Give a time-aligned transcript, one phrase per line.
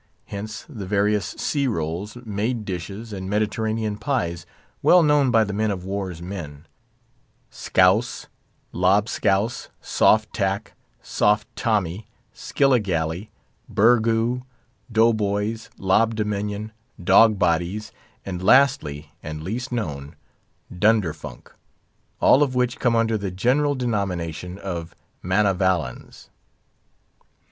[0.25, 4.47] Hence the various sea rolls, made dishes, and Mediterranean pies,
[4.81, 8.25] well known by men of war's men—Scouse,
[8.71, 13.29] Lob scouse, Soft Tack, Soft Tommy, Skillagalee,
[13.69, 14.41] Burgoo,
[14.91, 16.71] Dough boys, Lob Dominion,
[17.03, 17.79] Dog's Body,
[18.25, 20.15] and lastly, and least known,
[20.73, 21.51] Dunderfunk;
[22.19, 26.29] all of which come under the general denomination of Manavalins.